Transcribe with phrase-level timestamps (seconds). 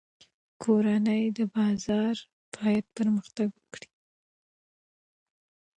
[0.63, 1.21] کورني
[1.55, 2.15] بازار
[2.55, 3.87] باید پرمختګ وکړي.